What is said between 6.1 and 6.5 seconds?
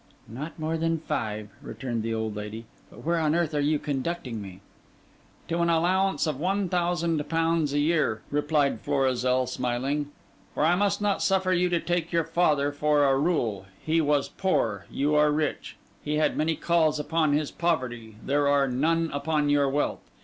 of